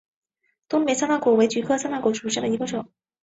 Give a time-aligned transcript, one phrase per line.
[0.67, 2.89] 东北三肋果为菊科三肋果属下的一个种。